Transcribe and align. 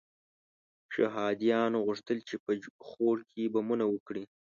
شهادیانو 0.93 1.77
غوښتل 1.87 2.17
چې 2.27 2.35
په 2.45 2.51
خوړ 2.87 3.17
کې 3.31 3.51
بمونه 3.53 3.85
وکري. 3.89 4.23